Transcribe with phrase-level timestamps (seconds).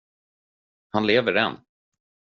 [0.89, 1.59] Han lever än.